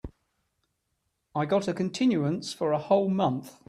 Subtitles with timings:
[1.35, 3.59] I got a continuance for a whole month.